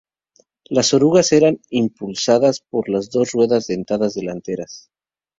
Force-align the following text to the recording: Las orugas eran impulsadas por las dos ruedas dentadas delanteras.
Las 0.65 0.95
orugas 0.95 1.31
eran 1.31 1.59
impulsadas 1.69 2.61
por 2.61 2.89
las 2.89 3.11
dos 3.11 3.33
ruedas 3.33 3.67
dentadas 3.67 4.15
delanteras. 4.15 4.89